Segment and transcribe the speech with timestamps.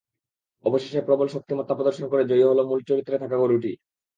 [0.65, 3.71] অবশেষে প্রবল শক্তিমত্তা প্রদর্শন করে জয়ী হলো মূল চরিত্রে থাকা গরুটি।